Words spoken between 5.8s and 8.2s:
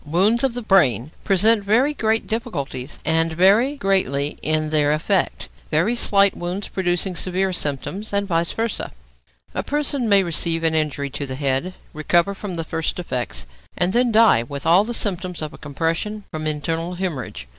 slight wounds producing severe symptoms,